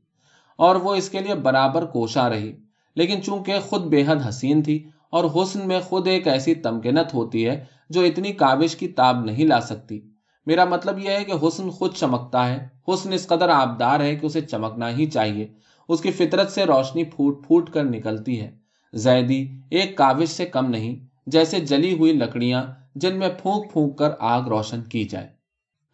اور 0.56 0.76
وہ 0.76 0.94
اس 0.94 1.10
کے 1.10 1.20
لیے 1.20 1.34
برابر 1.34 1.84
کوشاں 1.84 2.30
رہی۔ 2.30 2.52
لیکن 2.94 3.22
چونکہ 3.22 3.58
خود 3.58 3.82
بے 3.82 4.04
حد 4.06 4.16
حسین 4.28 4.62
تھی 4.62 4.84
اور 5.10 5.24
حسن 5.24 5.68
میں 5.68 5.80
خود 5.80 6.06
ایک 6.06 6.28
ایسی 6.28 6.54
تمکنت 6.54 7.14
ہوتی 7.14 7.46
ہے 7.46 7.64
جو 7.90 8.00
اتنی 8.00 8.32
کاوش 8.32 8.76
کی 8.76 8.88
تاب 8.88 9.24
نہیں 9.24 9.44
لا 9.44 9.60
سکتی۔ 9.60 10.00
میرا 10.46 10.64
مطلب 10.64 10.98
یہ 10.98 11.10
ہے 11.10 11.24
کہ 11.24 11.32
حسن 11.32 11.70
خود 11.70 11.94
چمکتا 11.94 12.48
ہے۔ 12.48 12.68
حسن 12.88 13.12
اس 13.12 13.26
قدر 13.26 13.48
آبدار 13.48 14.00
ہے 14.00 14.16
کہ 14.16 14.26
اسے 14.26 14.40
چمکنا 14.40 14.90
ہی 14.90 15.06
چاہیے۔ 15.06 15.46
اس 15.88 16.00
کی 16.00 16.10
فطرت 16.10 16.50
سے 16.50 16.64
روشنی 16.64 17.04
پھوٹ 17.04 17.46
پھوٹ 17.46 17.70
کر 17.70 17.84
نکلتی 17.84 18.40
ہے۔ 18.40 18.50
زیدی 18.92 19.48
ایک 19.70 19.96
کاوش 19.96 20.28
سے 20.28 20.46
کم 20.46 20.70
نہیں، 20.70 20.96
جیسے 21.26 21.58
جلی 21.60 21.98
ہوئی 21.98 22.12
لکڑیاں 22.12 22.64
جن 22.96 23.18
میں 23.18 23.28
پھونک 23.42 23.72
پھونک 23.72 23.98
کر 23.98 24.10
آگ 24.20 24.42
روشن 24.42 24.82
کی 24.82 25.04
جائے۔ 25.04 25.28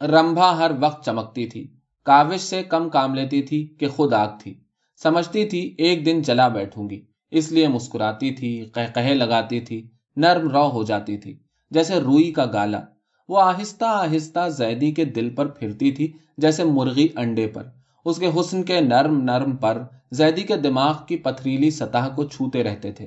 رمبا 0.06 0.58
ہر 0.58 0.70
وقت 0.80 1.04
چمکتی 1.04 1.46
تھی۔ 1.46 1.76
کاوش 2.02 2.40
سے 2.40 2.62
کم 2.62 2.88
کام 2.88 3.14
لیتی 3.14 3.42
تھی 3.42 3.74
کہ 3.80 3.88
خود 3.88 4.12
آگ 4.12 4.28
تھی۔ 4.40 4.54
سمجھتی 5.02 5.44
تھی 5.44 5.74
ایک 5.78 6.06
دن 6.06 6.22
جلا 6.22 6.48
بیٹھوں 6.48 6.90
گی۔ 6.90 7.02
اس 7.30 7.52
لیے 7.52 7.68
مسکراتی 7.68 8.30
تھی 8.30 8.70
کہہ 8.74 9.00
لگاتی 9.00 9.60
تھی، 9.60 9.90
نرم 10.16 10.48
رو 10.48 10.70
ہو 10.70 10.82
جاتی 10.82 11.16
تھی۔ 11.18 11.38
جیسے 11.70 11.94
روئی 11.94 12.32
کا 12.32 12.44
گالا۔ 12.44 12.80
وہ 13.28 13.40
آہستہ 13.40 13.84
آہستہ 13.84 14.48
زیدی 14.48 14.92
کے 14.92 15.04
دل 15.04 15.30
پر 15.30 15.46
پھرتی 15.46 15.92
تھی، 15.92 16.12
جیسے 16.38 16.64
مرغی 16.64 17.08
انڈے 17.16 17.46
پر۔ 17.46 17.62
اس 18.04 18.16
کے 18.16 18.30
حسن 18.40 18.62
کے 18.62 18.80
نرم 18.80 19.22
نرم 19.22 19.56
پر 19.56 19.82
زیدی 20.10 20.42
کے 20.42 20.56
دماغ 20.56 20.96
کی 21.08 21.16
پتھریلی 21.16 21.70
سطح 21.70 22.08
کو 22.14 22.24
چھوتے 22.24 22.64
رہتے 22.64 22.92
تھے۔ 22.92 23.06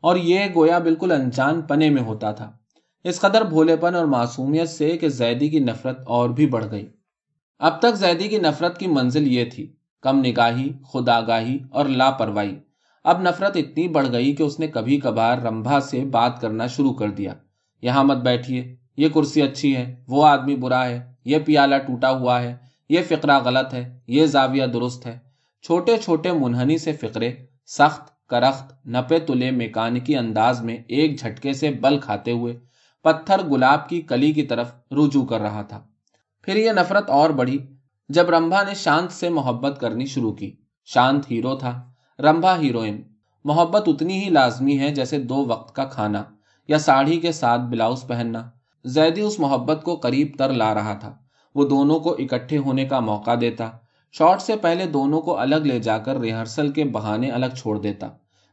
اور 0.00 0.16
یہ 0.16 0.40
گویا 0.54 0.78
بالکل 0.78 1.12
انجان 1.12 1.62
پنے 1.62 1.90
میں 1.90 2.02
ہوتا 2.02 2.32
تھا۔ 2.32 2.52
اس 3.04 3.20
قدر 3.20 3.44
بھولے 3.44 3.76
پن 3.76 3.94
اور 3.94 4.04
معصومیت 4.04 4.68
سے 4.68 4.98
کہ 4.98 5.08
زیدی 5.08 5.48
کی 5.48 5.58
نفرت 5.58 6.00
اور 6.06 6.30
بھی 6.30 6.46
بڑھ 6.46 6.64
گئی۔ 6.70 6.88
اب 7.58 7.78
تک 7.78 7.94
زیدی 7.94 8.28
کی 8.28 8.38
نفرت 8.38 8.78
کی 8.78 8.86
منزل 8.86 9.26
یہ 9.26 9.44
تھی، 9.44 9.72
کم 10.00 10.20
نگاہی 10.24 10.72
خود 10.84 11.08
آگاہی 11.08 11.58
اور 11.70 11.86
لاپرواہی۔ 11.86 12.54
اب 13.04 13.22
نفرت 13.22 13.56
اتنی 13.56 13.88
بڑھ 13.88 14.12
گئی 14.12 14.32
کہ 14.32 14.42
اس 14.42 14.60
نے 14.60 14.66
کبھی 14.66 15.00
کبھار 15.00 15.38
رمبھا 15.38 15.80
سے 15.80 16.04
بات 16.04 16.40
کرنا 16.40 16.66
شروع 16.66 16.94
کر 16.94 17.10
دیا۔ 17.10 17.34
یہاں 17.82 18.04
مت 18.04 18.16
بیٹھیے، 18.16 18.76
یہ 18.96 19.08
کرسی 19.14 19.42
اچھی 19.42 19.76
ہے، 19.76 20.04
وہ 20.08 20.26
آدمی 20.26 20.56
برا 20.56 20.84
ہے، 20.86 21.12
یہ 21.24 21.38
پیالہ 21.46 21.74
ٹوٹا 21.86 22.10
ہوا 22.10 22.42
ہے، 22.42 22.56
یہ 22.88 23.00
فقرہ 23.08 23.38
غلط 23.38 23.74
ہے، 23.74 23.98
یہ 24.06 24.26
زاویہ 24.26 24.66
درست 24.66 25.06
ہے۔ 25.06 25.18
چھوٹے 25.62 25.96
چھوٹے 25.96 26.32
منہنی 26.32 26.78
سے 26.78 26.92
فقرے، 26.92 27.32
سخت، 27.66 28.28
کرخت، 28.28 28.86
نپے 28.86 29.18
تلے 29.18 29.50
میکانکی 29.50 30.16
انداز 30.16 30.60
میں 30.60 30.76
ایک 30.88 31.18
جھٹکے 31.18 31.52
سے 31.52 31.70
بل 31.70 31.98
کھاتے 31.98 32.30
ہوئے 32.30 32.58
پتھر 33.04 33.46
گلاب 33.50 33.88
کی 33.88 34.02
کلی 34.02 34.32
کی 34.32 34.42
طرف 34.42 34.72
رجوع 34.90 35.26
کر 35.26 35.40
رہا 35.40 35.62
تھا۔ 35.62 35.80
پھر 36.42 36.56
یہ 36.56 36.72
نفرت 36.72 37.10
اور 37.10 37.30
بڑھی 37.30 37.58
جب 38.08 38.30
رمبا 38.30 38.62
نے 38.62 38.74
شانت 38.74 39.12
سے 39.12 39.28
محبت 39.28 39.80
کرنی 39.80 40.06
شروع 40.06 40.32
کی۔ 40.32 40.56
شانت 40.84 41.30
ہیرو 41.30 41.56
تھا۔ 41.56 41.90
رمبا 42.18 42.58
ہیروئن۔ 42.58 43.02
محبت 43.44 43.82
اتنی 43.86 44.24
ہی 44.24 44.28
لازمی 44.28 44.78
ہے 44.78 44.94
جیسے 44.94 45.18
دو 45.18 45.46
وقت 45.46 45.74
کا 45.74 45.84
کھانا 45.84 46.22
یا 46.68 46.78
ساڑھی 46.78 47.20
کے 47.20 47.32
ساتھ 47.32 47.60
بلاؤز 47.60 48.06
پہننا۔ 48.06 48.50
زیدی 48.84 49.20
اس 49.20 49.40
محبت 49.40 49.82
کو 49.84 49.96
قریب 49.96 50.28
تر 50.38 50.52
لا 50.52 50.74
رہا 50.74 50.94
تھا۔ 50.94 51.14
وہ 51.54 51.68
دونوں 51.68 52.00
کو 52.00 52.12
اکٹھے 52.12 52.58
ہونے 52.58 52.84
کا 52.84 53.00
موقع 53.00 53.30
دیتا۔ 53.40 53.70
شارٹ 54.12 54.42
سے 54.42 54.56
پہلے 54.56 54.86
دونوں 54.86 55.20
کو 55.20 55.38
الگ 55.38 55.56
لے 55.56 55.78
جا 55.78 55.98
کر 55.98 56.18
ریہرسل 56.18 56.72
کے 56.72 56.84
بہانے 56.84 57.30
الگ 57.30 57.54
چھوڑ 57.56 57.78
دیتا۔ 57.78 58.08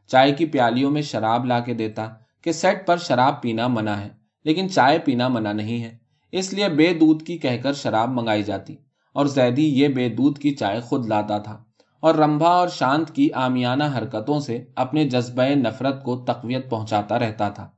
چائے 0.06 0.32
کی 0.32 0.46
پیالیوں 0.46 0.90
میں 0.90 1.02
شراب 1.02 1.44
لا 1.44 1.60
کے 1.60 1.74
دیتا 1.74 2.08
کہ 2.40 2.52
سیٹ 2.52 2.86
پر 2.86 2.96
شراب 2.96 3.42
پینا 3.42 3.68
منع 3.68 3.90
ہے۔ 3.90 4.21
لیکن 4.44 4.68
چائے 4.68 4.98
پینا 4.98 5.28
منع 5.28 5.52
نہیں 5.52 5.82
ہے۔ 5.82 5.96
اس 6.32 6.52
لیے 6.52 6.68
بے 6.68 6.94
دودھ 6.94 7.24
کی 7.24 7.38
کہہ 7.38 7.62
کر 7.62 7.72
شراب 7.72 8.08
منگائی 8.08 8.42
جاتی 8.42 8.76
اور 9.14 9.26
زیدی 9.26 9.80
یہ 9.80 9.88
بے 9.88 10.08
دودھ 10.08 10.40
کی 10.40 10.50
چائے 10.50 10.80
خود 10.80 11.06
لاتا 11.06 11.38
تھا۔ 11.38 11.64
اور 12.00 12.14
رمبا 12.14 12.48
اور 12.48 12.68
شانت 12.68 13.10
کی 13.10 13.32
آمیانہ 13.32 13.84
حرکتوں 13.98 14.40
سے 14.40 14.64
اپنے 14.76 15.04
جذبہ 15.04 15.42
نفرت 15.42 16.04
کو 16.04 16.16
تقویت 16.16 16.70
پہنچاتا 16.70 17.18
رہتا 17.18 17.48
تھا۔ 17.48 17.70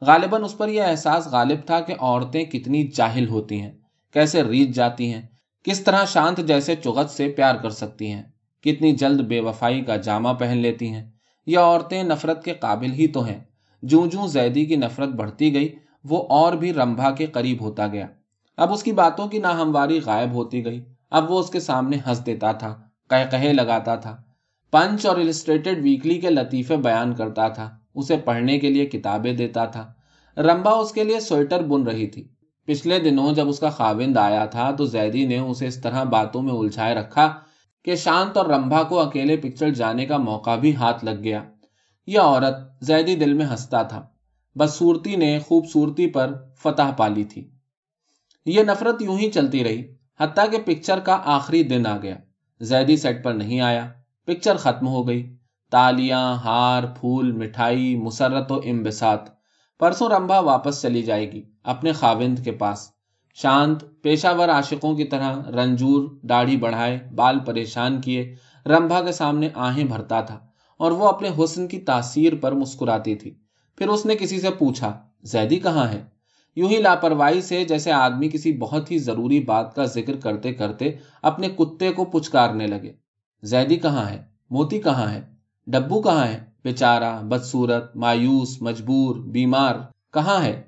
غالباً 0.00 0.44
اس 0.44 0.58
پر 0.58 0.68
یہ 0.68 0.82
احساس 0.82 1.26
غالب 1.26 1.58
تھا 1.66 1.80
کہ 1.80 1.94
عورتیں 1.98 2.44
کتنی 2.44 2.86
جاہل 2.86 3.28
ہوتی 3.28 3.60
ہیں، 3.60 3.72
کیسے 4.12 4.42
ریت 4.42 4.68
جاتی 4.68 5.14
ہیں، 5.14 5.22
کس 5.64 5.80
طرح 5.80 6.04
شانت 6.04 6.40
جیسے 6.48 6.74
چغت 6.76 7.10
سے 7.10 7.28
پیار 7.28 7.54
کر 7.54 7.70
سکتی 7.70 8.12
ہیں، 8.12 8.22
کتنی 8.62 8.92
جلد 8.92 9.20
بے 9.20 9.40
وفائی 9.40 9.80
کا 9.80 9.96
جامع 9.96 10.32
پہن 10.32 10.58
لیتی 10.58 10.88
ہیں۔ 10.88 11.10
یہ 11.46 11.58
عورتیں 11.58 12.02
نفرت 12.02 12.44
کے 12.44 12.54
قابل 12.54 12.92
ہی 12.92 13.06
تو 13.06 13.24
ہیں۔ 13.24 13.38
جوں 13.82 14.06
جوں 14.06 14.26
زیدی 14.26 14.64
کی 14.64 14.76
نفرت 14.76 15.08
بڑھتی 15.08 15.54
گئی 15.54 15.74
وہ 16.08 16.26
اور 16.28 16.52
بھی 16.52 16.72
رمبا 16.72 17.10
کے 17.10 17.26
قریب 17.26 17.60
ہوتا 17.60 17.86
گیا۔ 17.86 18.06
اب 18.56 18.72
اس 18.72 18.82
کی 18.82 18.92
باتوں 18.92 19.28
کی 19.28 19.38
ناہمواری 19.38 20.00
غائب 20.04 20.32
ہوتی 20.32 20.64
گئی۔ 20.64 20.84
اب 21.10 21.30
وہ 21.30 21.40
اس 21.40 21.50
کے 21.50 21.60
سامنے 21.60 21.96
ہنس 22.06 22.26
دیتا 22.26 22.52
تھا 22.52 22.76
کہے 23.08 23.52
لگاتا 23.52 23.94
تھا۔ 23.94 24.22
پنچ 24.70 25.06
اور 25.06 25.16
السٹریٹڈ 25.16 25.78
ویکلی 25.82 26.20
کے 26.20 26.30
لطیفے 26.30 26.76
بیان 26.76 27.14
کرتا 27.14 27.48
تھا۔ 27.48 27.78
اسے 27.94 28.16
پڑھنے 28.16 28.58
کے 28.58 28.70
لیے 28.70 28.86
کتابیں 28.86 29.32
دیتا 29.32 29.64
تھا۔ 29.64 29.92
رمبا 30.36 30.70
اس 30.70 30.92
کے 30.92 31.04
لیے 31.04 31.20
سویٹر 31.20 31.62
بن 31.62 31.82
رہی 31.82 32.06
تھی۔ 32.06 32.28
پچھلے 32.66 32.98
دنوں 32.98 33.34
جب 33.34 33.48
اس 33.48 33.58
کا 33.58 33.70
خاوند 33.70 34.16
آیا 34.16 34.46
تھا 34.46 34.70
تو 34.70 34.84
زیدی 34.84 35.26
نے 35.26 35.38
اسے 35.38 35.66
اس 35.66 35.82
طرح 35.82 36.04
باتوں 36.04 36.42
میں 36.42 36.52
الجھائے 36.52 36.94
رکھا 36.94 37.34
کہ 37.84 37.96
شانت 37.96 38.36
اور 38.36 38.46
رمبا 38.46 38.82
کو 38.82 39.00
اکیلے 39.00 39.36
پکچر 39.36 39.70
جانے 39.70 40.06
کا 40.06 40.16
موقع 40.16 40.56
بھی 40.56 40.76
ہاتھ 40.76 41.04
لگ 41.04 41.22
گیا۔ 41.24 41.44
یہ 42.06 42.18
عورت 42.18 42.84
زیدی 42.84 43.16
دل 43.16 43.32
میں 43.32 43.46
ہنستا 43.46 43.82
تھا۔ 43.82 44.06
بدسورتی 44.56 45.16
نے 45.16 45.38
خوبصورتی 45.38 46.06
پر 46.06 46.34
فتح 46.56 46.90
پالی 46.96 47.24
تھی۔ 47.24 47.48
یہ 48.46 48.62
نفرت 48.62 49.02
یوں 49.02 49.18
ہی 49.18 49.30
چلتی 49.30 49.64
رہی، 49.64 49.82
حتیٰ 50.20 50.50
کہ 50.50 50.58
پکچر 50.64 50.98
کا 50.98 51.20
آخری 51.24 51.62
دن 51.62 51.86
آ 51.86 51.96
گیا۔ 52.02 52.16
زیدی 52.60 52.96
سیٹ 52.96 53.24
پر 53.24 53.34
نہیں 53.34 53.60
آیا، 53.60 53.88
پکچر 54.24 54.56
ختم 54.56 54.88
ہو 54.88 55.08
گئی۔ 55.08 55.36
تالیاں، 55.70 56.34
ہار، 56.34 56.82
پھول، 57.00 57.32
مٹھائی، 57.32 57.96
مسرت 57.96 58.52
و 58.52 58.60
امبسات 58.64 59.20
پرسوں 59.78 60.08
رمبا 60.08 60.38
واپس 60.38 60.82
چلی 60.82 61.02
جائے 61.02 61.32
گی، 61.32 61.42
اپنے 61.64 61.92
خاوند 61.92 62.38
کے 62.44 62.52
پاس۔ 62.52 62.90
شانت 63.34 63.84
پیشہ 64.02 64.26
ور 64.38 64.48
عاشقوں 64.48 64.96
کی 64.96 65.04
طرح 65.04 65.42
رنجور، 65.50 66.08
داڑھی 66.22 66.56
بڑھائے، 66.56 66.98
بال 67.14 67.38
پریشان 67.38 68.00
کیے، 68.00 68.34
رمبا 68.66 69.02
کے 69.02 69.12
سامنے 69.12 69.48
آہیں 69.54 69.84
بھرتا 69.84 70.20
تھا 70.20 70.38
اور 70.76 70.90
وہ 70.90 71.08
اپنے 71.08 71.30
حسن 71.38 71.68
کی 71.68 71.78
تاثیر 71.78 72.32
پر 72.40 72.52
مسکراتی 72.52 73.14
تھی۔ 73.14 73.34
پھر 73.76 73.88
اس 73.88 74.06
نے 74.06 74.14
کسی 74.14 74.40
سے 74.40 74.50
پوچھا، 74.50 75.00
زیدی 75.22 75.56
کہاں 75.56 75.88
ہے؟ 75.88 76.04
یوں 76.56 76.68
ہی 76.68 76.76
لاپرواہی 76.76 77.40
سے 77.40 77.64
جیسے 77.64 77.92
آدمی 77.92 78.28
کسی 78.28 78.52
بہت 78.52 78.90
ہی 78.90 78.98
ضروری 78.98 79.40
بات 79.40 79.74
کا 79.74 79.84
ذکر 79.84 80.16
کرتے 80.16 80.54
کرتے 80.54 80.90
اپنے 81.22 81.48
کتے 81.48 81.92
کو 81.92 82.04
پچکارنے 82.04 82.66
لگے۔ 82.66 82.92
زیدی 83.42 83.76
کہاں 83.76 84.10
ہے؟ 84.10 84.22
موتی 84.50 84.80
کہاں 84.80 85.10
ہے؟ 85.10 85.20
ڈبو 85.66 86.02
کہاں 86.02 86.26
ہے؟ 86.26 86.44
بیچارہ 86.64 87.22
بدسورت 87.22 87.96
مایوس، 87.96 88.62
مجبور، 88.62 89.16
بیمار، 89.16 89.74
کہاں 90.12 90.44
ہے؟ 90.44 90.62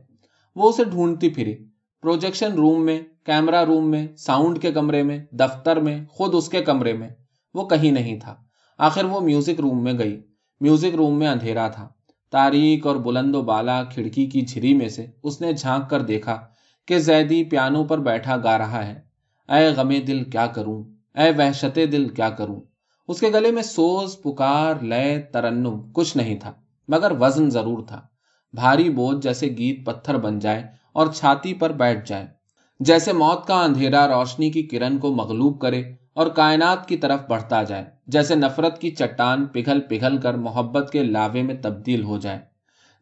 وہ 0.57 0.69
اسے 0.69 0.85
ڈھونڈتی 0.85 1.29
پھری۔ 1.29 1.57
پروجیکشن 2.03 2.53
روم 2.53 2.85
میں 2.85 3.01
کیمرا 3.27 3.67
روم 3.67 3.91
میں، 3.91 4.07
ساؤنڈ 4.17 4.63
کے 4.63 4.73
کمرے 4.73 5.03
میں، 5.03 5.19
دفتر 5.33 5.77
میں، 5.77 6.05
خود 6.11 6.35
اس 6.35 6.49
کے 6.49 6.63
کمرے 6.63 6.93
میں۔ 6.93 7.09
وہ 7.55 7.69
کہیں 7.69 7.91
نہیں 7.91 8.21
تھا۔ 8.21 8.37
آخر 8.79 9.05
وہ 9.05 9.21
میوزک 9.21 9.61
روم 9.61 9.85
میں 9.85 9.93
گئی۔ 9.99 10.23
میوزک 10.61 10.95
روم 10.95 11.19
میں 11.19 11.29
اندھیرا 11.29 11.69
تھا۔ 11.69 11.89
تاریخ 12.33 12.87
اور 12.87 12.97
بلند 12.97 13.35
و 13.35 13.43
بالا 13.43 13.83
کھڑکی 13.85 14.27
کی 14.27 14.41
جھری 14.41 14.75
میں 14.75 14.89
سے 14.89 15.07
اس 15.23 15.41
نے 15.41 15.53
جھانک 15.53 15.91
کر 15.91 16.03
دیکھا 16.03 16.37
کہ 16.89 16.99
زیدی 16.99 17.45
پیانو 17.45 17.85
پر 17.85 17.99
بیٹھا 17.99 18.37
گا 18.37 18.59
رہا 18.59 18.87
ہے۔ 18.87 19.01
اے 19.49 19.69
غمے 19.69 20.01
دل 20.01 20.25
کیا 20.25 20.47
کروں؟ 20.47 20.83
اے 21.15 21.31
وحشت 21.39 21.79
دل 21.93 22.09
کیا 22.09 22.31
کروں؟ 22.31 22.61
اس 23.09 23.21
کے 23.21 23.29
گلے 23.35 23.51
میں 23.51 23.63
سوز، 23.63 24.17
پکار 24.23 24.75
لیے 24.83 25.19
ترنم 25.33 25.81
کچھ 25.93 26.17
نہیں 26.17 26.37
تھا، 26.37 26.53
مگر 26.89 27.13
وزن 27.21 27.51
ضرور 27.51 27.83
تھا۔ 27.87 28.01
بھاری 28.55 28.89
بوجھ 28.91 29.19
جیسے 29.23 29.47
گیت 29.47 29.87
پتھر 29.87 30.17
بن 30.17 30.39
جائے 30.39 30.63
اور 30.93 31.07
چھاتی 31.07 31.55
پر 31.55 31.73
بیٹھ 31.73 32.09
جائے، 32.09 32.27
جیسے 32.81 33.13
موت 33.13 33.47
کا 33.47 33.63
اندھیرا 33.65 34.07
روشنی 34.09 34.51
کی 34.51 34.63
کرن 34.63 34.99
کو 34.99 35.15
مغلوب 35.15 35.61
کرے۔ 35.61 35.83
اور 36.19 36.27
کائنات 36.27 36.89
کی 36.89 36.97
طرف 36.97 37.21
بڑھتا 37.29 37.63
جائے، 37.63 37.85
جیسے 38.07 38.35
نفرت 38.35 38.81
کی 38.81 38.91
چٹان 38.91 39.47
پگھل 39.47 39.81
پگھل 39.81 40.17
کر 40.17 40.35
محبت 40.35 40.91
کے 40.93 41.03
لاوے 41.03 41.43
میں 41.43 41.55
تبدیل 41.63 42.03
ہو 42.03 42.19
جائے۔ 42.19 42.39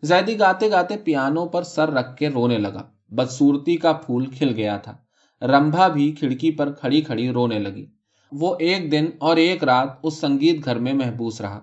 زیدی 0.03 0.39
گاتے 0.39 0.71
گاتے 0.71 0.97
پیانو 0.97 1.47
پر 1.47 1.63
سر 1.63 1.91
رکھ 1.91 2.17
کے 2.17 2.29
رونے 2.29 2.59
لگا۔ 2.59 2.83
بدسورتی 3.09 3.77
کا 3.77 3.93
پھول 3.93 4.27
کھل 4.27 4.53
گیا 4.57 4.77
تھا۔ 4.77 4.97
رمبا 5.43 5.89
بھی 5.89 6.13
کھڑکی 6.13 6.51
پر 6.51 6.73
کھڑی 6.73 7.01
کھڑی 7.01 7.31
رونے 7.31 7.59
لگی۔ 7.59 7.87
وہ 8.33 8.57
ایک 8.59 8.93
دن 8.93 9.07
اور 9.19 9.37
ایک 9.37 9.65
رات 9.65 9.89
اس 10.03 10.21
سنگیت 10.21 10.65
گھر 10.65 10.79
میں 10.79 10.93
محبوس 10.93 11.41
رہا۔ 11.41 11.61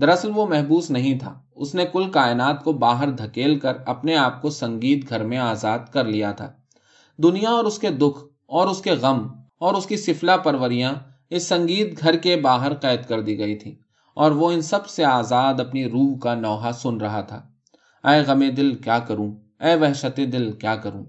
دراصل 0.00 0.30
وہ 0.34 0.46
محبوس 0.46 0.90
نہیں 0.90 1.18
تھا۔ 1.18 1.40
اس 1.56 1.74
نے 1.74 1.84
کل 1.92 2.10
کائنات 2.10 2.64
کو 2.64 2.72
باہر 2.72 3.10
دھکیل 3.10 3.58
کر 3.58 3.72
اپنے 3.86 4.16
آپ 4.16 4.42
کو 4.42 4.50
سنگیت 4.50 5.08
گھر 5.08 5.24
میں 5.24 5.38
آزاد 5.38 5.78
کر 5.92 6.04
لیا 6.04 6.32
تھا۔ 6.32 6.52
دنیا 7.16 7.50
اور 7.50 7.64
اس 7.64 7.78
کے 7.78 7.90
دکھ 7.90 8.24
اور 8.46 8.66
اس 8.66 8.82
کے 8.82 8.92
غم 8.92 9.39
اور 9.60 9.74
اس 9.74 9.86
کی 9.86 9.96
سفلا 9.96 10.36
پروریاں 10.36 10.94
اس 11.30 11.48
سنگیت 11.48 12.00
گھر 12.00 12.16
کے 12.16 12.36
باہر 12.36 12.74
قید 12.74 13.08
کر 13.08 13.20
دی 13.20 13.38
گئی 13.38 13.56
تھی 13.56 13.76
اور 14.14 14.30
وہ 14.30 14.50
ان 14.50 14.60
سب 14.60 14.86
سے 14.86 15.04
آزاد 15.04 15.60
اپنی 15.60 15.90
روح 15.90 16.18
کا 16.18 16.34
نوحہ 16.34 16.72
سن 16.72 16.96
رہا 16.96 17.20
تھا۔ 17.20 17.42
اے 18.04 18.20
غم 18.20 18.42
دل، 18.56 18.74
کیا 18.74 18.98
کروں؟ 18.98 19.34
اے 19.60 19.74
وحشت 19.74 20.16
دل، 20.16 20.52
کیا 20.52 20.76
کروں؟ 20.76 21.04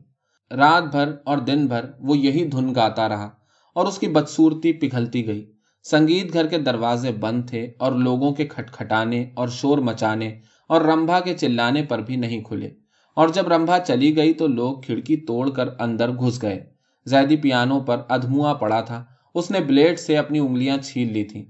رات 0.51 0.83
بھر 0.83 1.11
اور 1.25 1.37
دن 1.37 1.67
بھر 1.67 1.85
وہ 1.99 2.17
یہی 2.17 2.45
دھن 2.45 2.75
گاتا 2.75 3.09
رہا 3.09 3.29
اور 3.75 3.87
اس 3.87 3.99
کی 3.99 4.07
بدسورتی 4.07 4.73
پگھلتی 4.73 5.27
گئی۔ 5.27 5.51
سنگیت 5.83 6.33
گھر 6.33 6.47
کے 6.47 6.57
دروازے 6.57 7.11
بند 7.11 7.49
تھے 7.49 7.71
اور 7.79 7.91
لوگوں 7.91 8.31
کے 8.31 8.47
کھٹکھٹانے 8.47 9.31
اور 9.33 9.47
شور 9.47 9.77
مچانے 9.77 10.39
اور 10.67 10.81
رمبا 10.81 11.19
کے 11.19 11.33
چلانے 11.33 11.83
پر 11.83 11.99
بھی 11.99 12.15
نہیں 12.15 12.41
کھلے۔ 12.41 12.69
اور 13.15 13.29
جب 13.29 13.47
رمبا 13.47 13.79
چلی 13.79 14.15
گئی 14.15 14.33
تو 14.33 14.47
لوگ 14.47 14.81
کھڑکی 14.81 15.17
توڑ 15.17 15.49
کر 15.49 15.69
اندر 15.79 16.11
گھس 16.11 16.41
گئے۔ 16.41 16.70
زیدی 17.05 17.35
پیانو 17.35 17.79
پر 17.79 18.01
ادھموا 18.09 18.53
پڑا 18.53 18.81
تھا۔ 18.81 19.05
اس 19.33 19.51
نے 19.51 19.59
بلیڈ 19.59 19.99
سے 19.99 20.17
اپنی 20.17 20.39
انگلیاں 20.39 20.77
چھین 20.77 21.13
لی 21.13 21.23
تھیں 21.23 21.45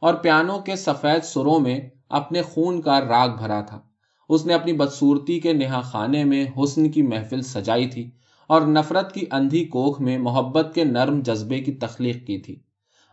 اور 0.00 0.14
پیانو 0.14 0.58
کے 0.58 0.76
سفید 0.76 1.24
سروں 1.24 1.60
میں 1.60 1.80
اپنے 2.08 2.42
خون 2.42 2.80
کا 2.80 3.00
راگ 3.00 3.28
بھرا 3.28 3.60
تھا۔ 3.60 3.80
اس 4.28 4.46
نے 4.46 4.54
اپنی 4.54 4.72
بدسورتی 4.72 5.40
کے 5.40 5.52
نہا 5.52 5.80
خانے 5.80 6.24
میں 6.24 6.46
حسن 6.58 6.90
کی 6.90 7.02
محفل 7.02 7.42
سجائی 7.42 7.86
تھی 7.86 8.10
اور 8.46 8.62
نفرت 8.62 9.14
کی 9.14 9.26
اندھی 9.30 9.64
کوکھ 9.64 10.02
میں 10.02 10.18
محبت 10.18 10.74
کے 10.74 10.84
نرم 10.84 11.20
جذبے 11.20 11.60
کی 11.60 11.72
تخلیق 11.72 12.26
کی 12.26 12.38
تھی۔ 12.38 12.56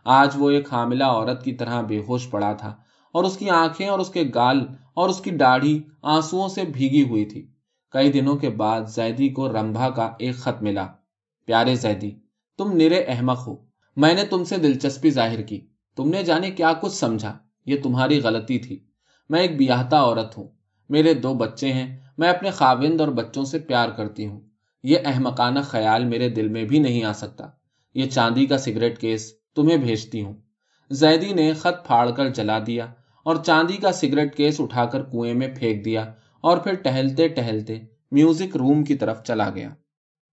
آج 0.04 0.30
وہ 0.34 0.50
ایک 0.50 0.72
حاملہ 0.72 1.04
عورت 1.04 1.44
کی 1.44 1.52
طرح 1.52 1.80
بے 1.80 2.00
ہوش 2.08 2.30
پڑا 2.30 2.52
تھا 2.52 2.74
اور 3.12 3.24
اس 3.24 3.36
کی 3.36 3.50
آنکھیں 3.50 3.88
اور 3.88 3.98
اس 3.98 4.08
کے 4.08 4.22
گال 4.34 4.66
اور 4.94 5.08
اس 5.08 5.20
کی 5.20 5.30
داڑھی 5.30 5.82
آنسو 6.02 6.48
سے 6.48 6.62
بھیگی 6.64 7.02
ہوئی 7.02 7.24
تھی۔ 7.24 7.46
کئی 7.90 8.12
دنوں 8.12 8.36
کے 8.36 8.50
بعد 8.50 8.80
زیدی 8.88 9.28
کو 9.28 9.48
رمبا 9.48 9.88
کا 9.90 10.10
ایک 10.18 10.36
خط 10.36 10.62
ملا۔ 10.62 10.86
پیارے 11.46 11.74
زیدی 11.74 12.10
تم 12.58 12.72
نرے 12.76 13.04
احمق 13.08 13.48
ہو۔ 13.48 13.56
میں 13.96 14.14
نے 14.14 14.24
تم 14.24 14.44
سے 14.44 14.56
دلچسپی 14.56 15.10
ظاہر 15.10 15.42
کی۔ 15.42 15.66
تم 15.96 16.08
نے 16.08 16.22
جانے 16.22 16.50
کیا 16.50 16.72
کچھ 16.72 16.92
سمجھا۔ 16.92 17.38
یہ 17.66 17.76
تمہاری 17.82 18.20
غلطی 18.22 18.58
تھی۔ 18.58 18.84
میں 19.30 19.40
ایک 19.40 19.56
بیاہتا 19.58 20.00
عورت 20.00 20.38
ہوں۔ 20.38 20.48
میرے 20.88 21.14
دو 21.14 21.34
بچے 21.34 21.72
ہیں۔ 21.72 22.00
میں 22.18 22.28
اپنے 22.28 22.50
خاوند 22.50 23.00
اور 23.00 23.08
بچوں 23.08 23.44
سے 23.44 23.58
پیار 23.58 23.88
کرتی 23.88 24.26
ہوں۔ 24.26 24.40
یہ 24.82 24.98
احمقانہ 25.04 25.58
خیال 25.60 26.04
میرے 26.04 26.28
دل 26.28 26.48
میں 26.48 26.64
بھی 26.64 26.78
نہیں 26.78 27.04
آ 27.04 27.12
سکتا۔ 27.12 27.46
یہ 27.94 28.04
چاندی 28.04 28.46
کا 28.46 28.58
سگریٹ 28.58 28.98
کیس 28.98 29.32
تمہیں 29.54 29.76
بھیجتی 29.76 30.22
ہوں۔ 30.22 30.34
زیدی 30.90 31.32
نے 31.32 31.52
خط 31.52 31.86
پھاڑ 31.86 32.10
کر 32.10 32.28
جلا 32.28 32.58
دیا 32.66 32.86
اور 33.24 33.36
چاندی 33.36 33.76
کا 33.76 33.92
سگریٹ 33.92 34.36
کیس 34.36 34.60
اٹھا 34.60 34.84
کر 34.84 35.02
کنویں 35.02 35.34
میں 35.34 35.48
پھینک 35.58 35.84
دیا 35.84 36.12
اور 36.40 36.58
پھر 36.58 36.74
ٹہلتے 36.74 37.28
ٹہلتے 37.28 37.78
میوزک 38.10 38.56
روم 38.56 38.84
کی 38.84 38.94
طرف 38.94 39.22
چلا 39.22 39.50
گیا۔ 39.50 39.68